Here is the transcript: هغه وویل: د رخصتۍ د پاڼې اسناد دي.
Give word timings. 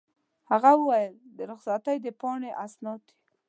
هغه 0.51 0.71
وویل: 0.79 1.13
د 1.37 1.39
رخصتۍ 1.51 1.97
د 2.01 2.07
پاڼې 2.21 2.51
اسناد 2.65 3.01
دي. 3.07 3.15